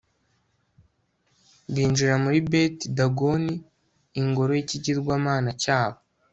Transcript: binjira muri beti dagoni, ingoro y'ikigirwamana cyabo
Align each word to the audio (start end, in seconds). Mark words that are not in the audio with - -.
binjira 1.73 2.15
muri 2.23 2.39
beti 2.51 2.85
dagoni, 2.97 3.53
ingoro 4.21 4.51
y'ikigirwamana 4.57 5.49
cyabo 5.61 5.99